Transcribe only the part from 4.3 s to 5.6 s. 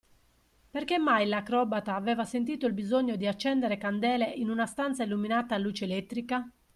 in una stanza illuminata a